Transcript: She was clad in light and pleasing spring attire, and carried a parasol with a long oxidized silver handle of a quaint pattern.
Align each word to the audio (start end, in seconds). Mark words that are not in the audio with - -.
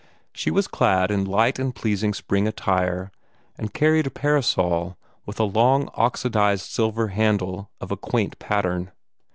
She 0.33 0.49
was 0.49 0.67
clad 0.67 1.11
in 1.11 1.25
light 1.25 1.59
and 1.59 1.75
pleasing 1.75 2.15
spring 2.15 2.47
attire, 2.47 3.11
and 3.55 3.71
carried 3.71 4.07
a 4.07 4.09
parasol 4.09 4.97
with 5.27 5.39
a 5.39 5.43
long 5.43 5.91
oxidized 5.93 6.65
silver 6.71 7.09
handle 7.09 7.69
of 7.79 7.91
a 7.91 7.97
quaint 7.97 8.39
pattern. 8.39 8.89